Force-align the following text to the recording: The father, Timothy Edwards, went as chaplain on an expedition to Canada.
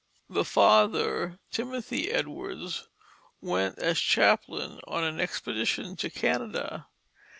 The 0.31 0.43
father, 0.43 1.37
Timothy 1.51 2.09
Edwards, 2.09 2.87
went 3.39 3.77
as 3.77 3.99
chaplain 3.99 4.79
on 4.87 5.03
an 5.03 5.19
expedition 5.19 5.95
to 5.97 6.09
Canada. 6.09 6.87